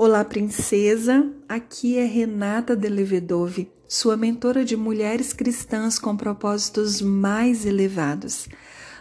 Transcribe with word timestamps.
Olá, 0.00 0.24
princesa. 0.24 1.28
Aqui 1.48 1.98
é 1.98 2.04
Renata 2.04 2.76
Delevedove, 2.76 3.68
sua 3.88 4.16
mentora 4.16 4.64
de 4.64 4.76
mulheres 4.76 5.32
cristãs 5.32 5.98
com 5.98 6.16
propósitos 6.16 7.02
mais 7.02 7.66
elevados. 7.66 8.46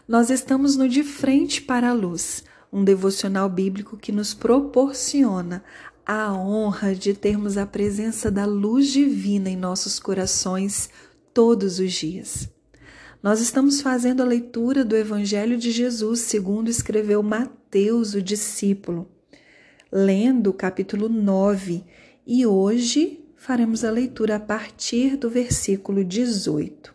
Nós 0.07 0.31
estamos 0.31 0.75
no 0.75 0.89
De 0.89 1.03
Frente 1.03 1.61
para 1.61 1.91
a 1.91 1.93
Luz, 1.93 2.43
um 2.73 2.83
devocional 2.83 3.47
bíblico 3.47 3.95
que 3.95 4.11
nos 4.11 4.33
proporciona 4.33 5.63
a 6.03 6.33
honra 6.33 6.95
de 6.95 7.13
termos 7.13 7.59
a 7.59 7.67
presença 7.67 8.31
da 8.31 8.47
luz 8.47 8.87
divina 8.87 9.51
em 9.51 9.55
nossos 9.55 9.99
corações 9.99 10.89
todos 11.31 11.77
os 11.77 11.93
dias. 11.93 12.49
Nós 13.21 13.39
estamos 13.39 13.81
fazendo 13.81 14.23
a 14.23 14.25
leitura 14.25 14.83
do 14.83 14.97
Evangelho 14.97 15.59
de 15.59 15.69
Jesus, 15.69 16.21
segundo 16.21 16.69
escreveu 16.71 17.21
Mateus, 17.21 18.15
o 18.15 18.21
discípulo 18.21 19.07
lendo 19.91 20.49
o 20.49 20.53
capítulo 20.53 21.07
9 21.07 21.83
e 22.25 22.45
hoje 22.45 23.23
faremos 23.35 23.83
a 23.83 23.91
leitura 23.91 24.35
a 24.35 24.39
partir 24.39 25.15
do 25.15 25.29
versículo 25.29 26.03
18. 26.03 26.93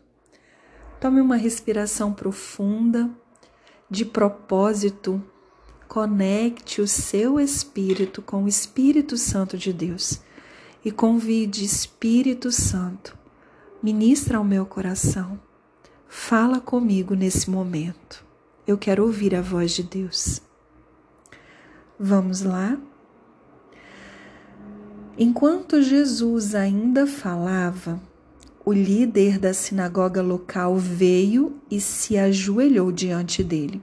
Tome 1.00 1.20
uma 1.20 1.36
respiração 1.36 2.12
profunda, 2.12 3.10
de 3.90 4.04
propósito, 4.04 5.22
conecte 5.88 6.80
o 6.80 6.88
seu 6.88 7.38
espírito 7.38 8.22
com 8.22 8.44
o 8.44 8.48
Espírito 8.48 9.16
Santo 9.16 9.58
de 9.58 9.72
Deus 9.72 10.20
e 10.84 10.90
convide 10.90 11.64
Espírito 11.64 12.50
Santo, 12.50 13.16
ministra 13.82 14.38
ao 14.38 14.44
meu 14.44 14.64
coração, 14.64 15.40
fala 16.08 16.60
comigo 16.60 17.14
nesse 17.14 17.50
momento. 17.50 18.24
Eu 18.66 18.78
quero 18.78 19.04
ouvir 19.04 19.34
a 19.34 19.42
voz 19.42 19.72
de 19.72 19.82
Deus. 19.82 20.40
Vamos 21.98 22.42
lá? 22.42 22.78
Enquanto 25.18 25.82
Jesus 25.82 26.54
ainda 26.54 27.06
falava, 27.06 28.00
o 28.64 28.72
líder 28.72 29.38
da 29.38 29.52
sinagoga 29.52 30.22
local 30.22 30.76
veio 30.76 31.60
e 31.70 31.80
se 31.80 32.16
ajoelhou 32.16 32.90
diante 32.90 33.44
dele. 33.44 33.82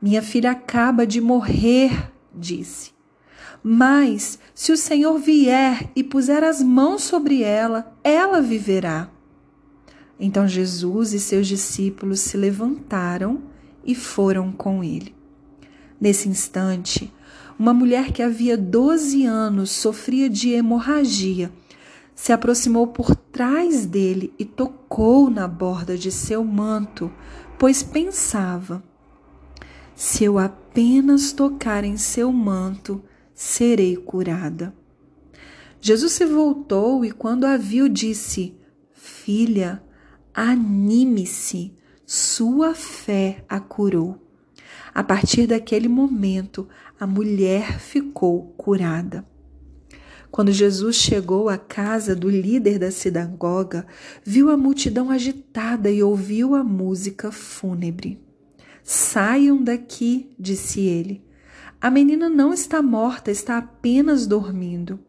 Minha 0.00 0.22
filha 0.22 0.52
acaba 0.52 1.06
de 1.06 1.20
morrer, 1.20 2.10
disse. 2.34 2.92
Mas 3.62 4.38
se 4.54 4.72
o 4.72 4.76
Senhor 4.76 5.18
vier 5.18 5.90
e 5.94 6.02
puser 6.02 6.42
as 6.42 6.62
mãos 6.62 7.02
sobre 7.02 7.42
ela, 7.42 7.94
ela 8.02 8.40
viverá. 8.40 9.10
Então 10.18 10.48
Jesus 10.48 11.12
e 11.12 11.20
seus 11.20 11.46
discípulos 11.46 12.20
se 12.20 12.36
levantaram 12.36 13.42
e 13.84 13.94
foram 13.94 14.50
com 14.50 14.82
ele. 14.82 15.19
Nesse 16.00 16.28
instante, 16.28 17.12
uma 17.58 17.74
mulher 17.74 18.10
que 18.10 18.22
havia 18.22 18.56
12 18.56 19.26
anos 19.26 19.70
sofria 19.70 20.30
de 20.30 20.50
hemorragia. 20.50 21.52
Se 22.14 22.32
aproximou 22.32 22.86
por 22.86 23.14
trás 23.14 23.84
dele 23.84 24.32
e 24.38 24.44
tocou 24.44 25.28
na 25.28 25.46
borda 25.46 25.98
de 25.98 26.10
seu 26.10 26.42
manto, 26.42 27.12
pois 27.58 27.82
pensava: 27.82 28.82
se 29.94 30.24
eu 30.24 30.38
apenas 30.38 31.32
tocar 31.32 31.84
em 31.84 31.98
seu 31.98 32.32
manto, 32.32 33.02
serei 33.34 33.96
curada. 33.96 34.74
Jesus 35.78 36.12
se 36.12 36.24
voltou 36.24 37.04
e, 37.04 37.10
quando 37.10 37.44
a 37.44 37.58
viu, 37.58 37.86
disse: 37.86 38.54
Filha, 38.94 39.82
anime-se, 40.32 41.74
sua 42.06 42.74
fé 42.74 43.44
a 43.46 43.60
curou. 43.60 44.29
A 44.92 45.02
partir 45.04 45.46
daquele 45.46 45.88
momento, 45.88 46.68
a 46.98 47.06
mulher 47.06 47.78
ficou 47.78 48.54
curada. 48.56 49.24
Quando 50.30 50.52
Jesus 50.52 50.96
chegou 50.96 51.48
à 51.48 51.58
casa 51.58 52.14
do 52.14 52.30
líder 52.30 52.78
da 52.78 52.90
sinagoga, 52.90 53.86
viu 54.24 54.48
a 54.48 54.56
multidão 54.56 55.10
agitada 55.10 55.90
e 55.90 56.02
ouviu 56.02 56.54
a 56.54 56.62
música 56.62 57.32
fúnebre. 57.32 58.20
Saiam 58.82 59.62
daqui, 59.62 60.30
disse 60.38 60.80
ele. 60.80 61.24
A 61.80 61.90
menina 61.90 62.28
não 62.28 62.52
está 62.52 62.80
morta, 62.80 63.30
está 63.30 63.58
apenas 63.58 64.26
dormindo. 64.26 65.00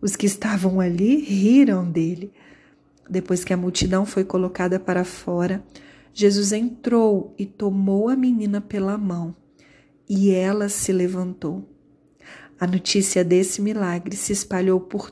Os 0.00 0.14
que 0.14 0.26
estavam 0.26 0.80
ali 0.80 1.16
riram 1.16 1.90
dele. 1.90 2.32
Depois 3.08 3.44
que 3.44 3.52
a 3.52 3.56
multidão 3.56 4.06
foi 4.06 4.24
colocada 4.24 4.78
para 4.78 5.04
fora, 5.04 5.64
Jesus 6.14 6.52
entrou 6.52 7.34
e 7.38 7.46
tomou 7.46 8.08
a 8.08 8.16
menina 8.16 8.60
pela 8.60 8.98
mão, 8.98 9.34
e 10.08 10.30
ela 10.30 10.68
se 10.68 10.92
levantou. 10.92 11.66
A 12.60 12.66
notícia 12.66 13.24
desse 13.24 13.62
milagre 13.62 14.14
se 14.14 14.32
espalhou 14.32 14.78
por 14.78 15.10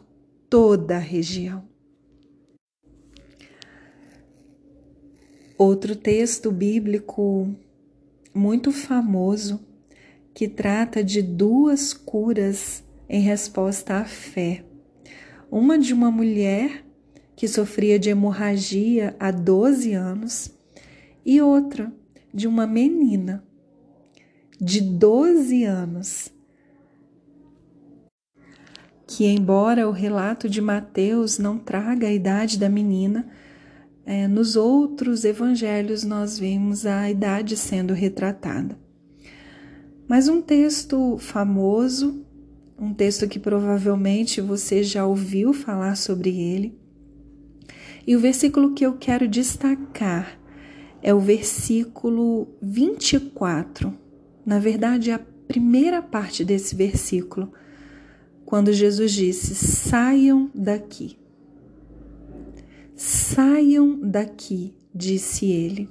toda 0.48 0.96
a 0.96 1.00
região. 1.00 1.64
Outro 5.56 5.96
texto 5.96 6.50
bíblico 6.50 7.54
muito 8.34 8.70
famoso 8.72 9.60
que 10.34 10.48
trata 10.48 11.02
de 11.02 11.20
duas 11.22 11.92
curas 11.92 12.84
em 13.08 13.20
resposta 13.20 13.96
à 13.96 14.04
fé. 14.04 14.64
Uma 15.50 15.78
de 15.78 15.92
uma 15.92 16.10
mulher 16.10 16.84
que 17.34 17.48
sofria 17.48 17.98
de 17.98 18.10
hemorragia 18.10 19.16
há 19.18 19.30
12 19.30 19.92
anos 19.92 20.59
e 21.24 21.40
outra 21.40 21.92
de 22.32 22.46
uma 22.46 22.66
menina 22.66 23.44
de 24.60 24.80
12 24.80 25.64
anos, 25.64 26.32
que, 29.06 29.26
embora 29.26 29.88
o 29.88 29.92
relato 29.92 30.48
de 30.48 30.60
Mateus 30.60 31.38
não 31.38 31.58
traga 31.58 32.06
a 32.06 32.12
idade 32.12 32.58
da 32.58 32.68
menina, 32.68 33.28
é, 34.04 34.28
nos 34.28 34.56
outros 34.56 35.24
evangelhos 35.24 36.04
nós 36.04 36.38
vemos 36.38 36.84
a 36.84 37.10
idade 37.10 37.56
sendo 37.56 37.94
retratada. 37.94 38.78
Mas 40.06 40.28
um 40.28 40.42
texto 40.42 41.16
famoso, 41.18 42.24
um 42.78 42.92
texto 42.92 43.28
que 43.28 43.38
provavelmente 43.38 44.40
você 44.40 44.82
já 44.82 45.06
ouviu 45.06 45.52
falar 45.52 45.96
sobre 45.96 46.30
ele, 46.38 46.78
e 48.06 48.16
o 48.16 48.20
versículo 48.20 48.74
que 48.74 48.84
eu 48.84 48.94
quero 48.94 49.28
destacar 49.28 50.39
é 51.02 51.14
o 51.14 51.20
versículo 51.20 52.48
24. 52.60 53.96
Na 54.44 54.58
verdade, 54.58 55.10
é 55.10 55.14
a 55.14 55.18
primeira 55.18 56.02
parte 56.02 56.44
desse 56.44 56.74
versículo, 56.74 57.52
quando 58.44 58.72
Jesus 58.72 59.12
disse: 59.12 59.54
Saiam 59.54 60.50
daqui. 60.54 61.18
Saiam 62.94 63.98
daqui, 63.98 64.74
disse 64.94 65.46
ele. 65.50 65.88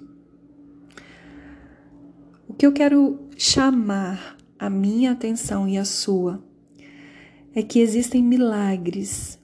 O 2.48 2.54
que 2.54 2.66
eu 2.66 2.72
quero 2.72 3.28
chamar 3.38 4.38
a 4.58 4.70
minha 4.70 5.12
atenção 5.12 5.68
e 5.68 5.78
a 5.78 5.86
sua 5.86 6.44
é 7.56 7.64
que 7.64 7.80
existem 7.80 8.22
milagres, 8.22 9.40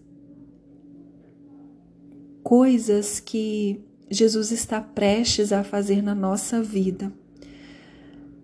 coisas 2.44 3.20
que 3.20 3.84
Jesus 4.10 4.52
está 4.52 4.80
prestes 4.80 5.52
a 5.52 5.64
fazer 5.64 6.02
na 6.02 6.14
nossa 6.14 6.62
vida, 6.62 7.12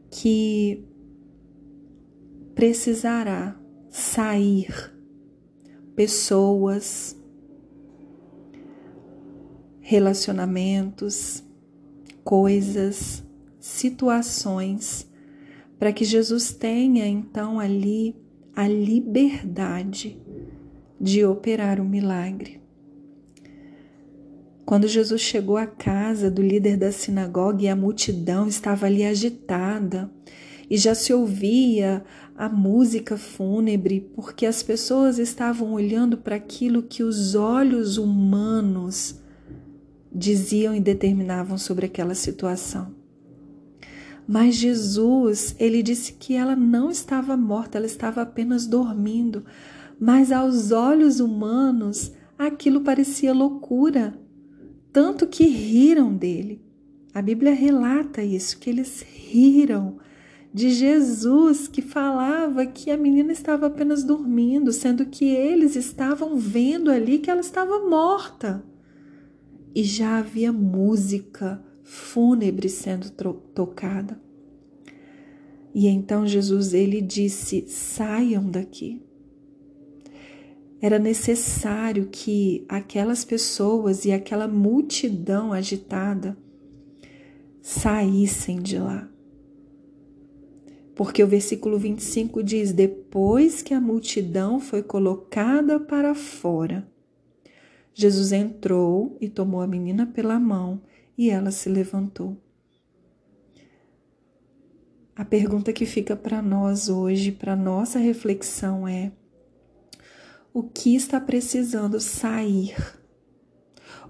que 0.10 0.84
precisará 2.56 3.56
sair 3.90 4.92
pessoas, 5.96 7.16
relacionamentos, 9.80 11.44
coisas, 12.24 13.24
situações, 13.60 15.08
para 15.78 15.92
que 15.92 16.06
Jesus 16.06 16.54
tenha 16.54 17.08
então 17.08 17.60
ali 17.60 18.16
a 18.56 18.68
liberdade 18.68 20.20
de 21.00 21.26
operar 21.26 21.80
o 21.80 21.86
milagre. 21.86 22.61
Quando 24.72 24.88
Jesus 24.88 25.20
chegou 25.20 25.58
à 25.58 25.68
casa 25.68 26.32
do 26.32 26.42
líder 26.42 26.78
da 26.78 26.94
sinagoga 26.94 27.64
e 27.64 27.68
a 27.68 27.76
multidão 27.76 28.48
estava 28.48 28.86
ali 28.86 29.04
agitada 29.04 30.10
e 30.70 30.78
já 30.78 30.96
se 30.96 31.14
ouvia 31.14 32.06
a 32.38 32.48
música 32.48 33.18
fúnebre, 33.18 34.10
porque 34.16 34.46
as 34.46 34.64
pessoas 34.64 35.20
estavam 35.20 35.74
olhando 35.74 36.16
para 36.16 36.38
aquilo 36.38 36.84
que 36.84 37.04
os 37.04 37.36
olhos 37.36 37.98
humanos 37.98 39.22
diziam 40.10 40.74
e 40.74 40.80
determinavam 40.80 41.58
sobre 41.58 41.88
aquela 41.88 42.16
situação. 42.16 42.96
Mas 44.26 44.56
Jesus, 44.56 45.54
ele 45.60 45.84
disse 45.84 46.14
que 46.14 46.34
ela 46.34 46.56
não 46.56 46.90
estava 46.90 47.36
morta, 47.36 47.78
ela 47.78 47.88
estava 47.88 48.22
apenas 48.22 48.66
dormindo. 48.66 49.44
Mas 50.00 50.32
aos 50.32 50.72
olhos 50.72 51.20
humanos, 51.20 52.14
aquilo 52.40 52.80
parecia 52.80 53.34
loucura 53.34 54.18
tanto 54.92 55.28
que 55.28 55.46
riram 55.46 56.16
dele. 56.16 56.62
A 57.14 57.22
Bíblia 57.22 57.54
relata 57.54 58.24
isso, 58.24 58.58
que 58.60 58.70
eles 58.70 59.02
riram 59.02 59.98
de 60.54 60.70
Jesus 60.70 61.68
que 61.68 61.82
falava 61.82 62.66
que 62.66 62.92
a 62.92 62.98
menina 62.98 63.32
estava 63.32 63.68
apenas 63.68 64.04
dormindo, 64.04 64.72
sendo 64.74 65.06
que 65.06 65.26
eles 65.26 65.76
estavam 65.76 66.38
vendo 66.38 66.92
ali 66.92 67.20
que 67.20 67.30
ela 67.30 67.40
estava 67.42 67.88
morta. 67.90 68.64
E 69.74 69.84
já 69.84 70.18
havia 70.20 70.52
música 70.52 71.64
fúnebre 71.84 72.68
sendo 72.68 73.10
tocada. 73.10 74.22
E 75.74 75.88
então 75.88 76.28
Jesus 76.28 76.74
ele 76.74 77.02
disse: 77.02 77.66
"Saiam 77.68 78.50
daqui". 78.50 79.02
Era 80.82 80.98
necessário 80.98 82.08
que 82.12 82.66
aquelas 82.68 83.24
pessoas 83.24 84.04
e 84.04 84.12
aquela 84.12 84.48
multidão 84.48 85.54
agitada 85.54 86.36
saíssem 87.62 88.60
de 88.60 88.80
lá. 88.80 89.08
Porque 90.96 91.24
o 91.24 91.28
versículo 91.28 91.78
25 91.78 92.42
diz: 92.42 92.74
Depois 92.74 93.62
que 93.62 93.76
a 93.76 93.80
multidão 93.80 94.60
foi 94.60 94.82
colocada 94.82 95.80
para 95.80 96.16
fora, 96.16 96.88
Jesus 97.94 98.32
entrou 98.32 99.16
e 99.22 99.30
tomou 99.30 99.62
a 99.62 99.68
menina 99.68 100.08
pela 100.08 100.40
mão 100.40 100.82
e 101.16 101.30
ela 101.30 101.52
se 101.52 101.70
levantou. 101.70 102.36
A 105.16 105.24
pergunta 105.24 105.72
que 105.72 105.86
fica 105.86 106.16
para 106.16 106.42
nós 106.42 106.90
hoje, 106.90 107.32
para 107.32 107.56
nossa 107.56 108.00
reflexão 108.00 108.88
é: 108.88 109.12
o 110.54 110.64
que 110.64 110.96
está 110.96 111.20
precisando 111.20 112.00
sair? 112.00 112.76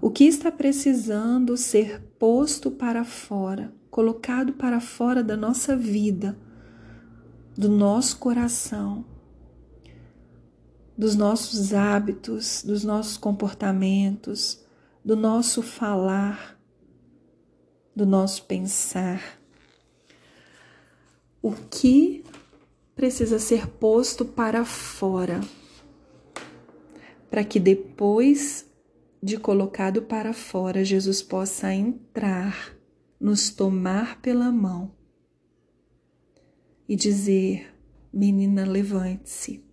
O 0.00 0.10
que 0.10 0.24
está 0.24 0.50
precisando 0.50 1.56
ser 1.56 2.00
posto 2.18 2.70
para 2.70 3.04
fora, 3.04 3.72
colocado 3.90 4.52
para 4.54 4.80
fora 4.80 5.22
da 5.22 5.36
nossa 5.36 5.76
vida, 5.76 6.36
do 7.56 7.68
nosso 7.68 8.18
coração, 8.18 9.04
dos 10.98 11.14
nossos 11.14 11.72
hábitos, 11.72 12.62
dos 12.64 12.82
nossos 12.82 13.16
comportamentos, 13.16 14.64
do 15.04 15.14
nosso 15.14 15.62
falar, 15.62 16.58
do 17.94 18.04
nosso 18.04 18.44
pensar? 18.44 19.38
O 21.40 21.52
que 21.52 22.24
precisa 22.96 23.38
ser 23.38 23.68
posto 23.68 24.24
para 24.24 24.64
fora? 24.64 25.40
Para 27.32 27.42
que 27.44 27.58
depois 27.58 28.70
de 29.22 29.38
colocado 29.38 30.02
para 30.02 30.34
fora, 30.34 30.84
Jesus 30.84 31.22
possa 31.22 31.72
entrar, 31.72 32.76
nos 33.18 33.48
tomar 33.48 34.20
pela 34.20 34.52
mão 34.52 34.94
e 36.86 36.94
dizer: 36.94 37.74
Menina, 38.12 38.66
levante-se. 38.66 39.64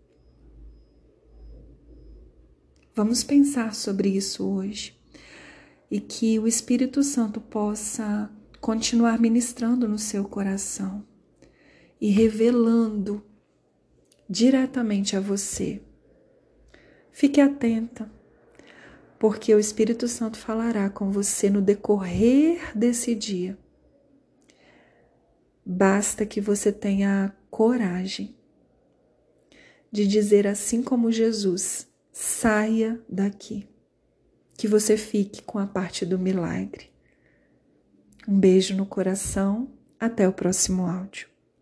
Vamos 2.95 3.25
pensar 3.25 3.75
sobre 3.75 4.07
isso 4.07 4.47
hoje 4.47 4.97
e 5.91 5.99
que 5.99 6.39
o 6.39 6.47
Espírito 6.47 7.03
Santo 7.03 7.41
possa 7.41 8.31
continuar 8.61 9.19
ministrando 9.19 9.85
no 9.85 9.99
seu 9.99 10.23
coração 10.23 11.05
e 11.99 12.09
revelando 12.09 13.21
diretamente 14.29 15.17
a 15.17 15.19
você 15.19 15.83
Fique 17.19 17.41
atenta, 17.41 18.09
porque 19.19 19.53
o 19.53 19.59
Espírito 19.59 20.07
Santo 20.07 20.37
falará 20.37 20.89
com 20.89 21.11
você 21.11 21.49
no 21.49 21.61
decorrer 21.61 22.71
desse 22.73 23.13
dia. 23.13 23.59
Basta 25.65 26.25
que 26.25 26.39
você 26.39 26.71
tenha 26.71 27.25
a 27.25 27.29
coragem 27.51 28.37
de 29.91 30.07
dizer 30.07 30.47
assim 30.47 30.81
como 30.81 31.11
Jesus: 31.11 31.89
saia 32.09 32.97
daqui. 33.09 33.67
Que 34.53 34.65
você 34.65 34.95
fique 34.95 35.41
com 35.41 35.59
a 35.59 35.67
parte 35.67 36.05
do 36.05 36.17
milagre. 36.17 36.89
Um 38.25 38.39
beijo 38.39 38.73
no 38.77 38.85
coração. 38.85 39.69
Até 39.99 40.25
o 40.25 40.31
próximo 40.31 40.85
áudio. 40.85 41.27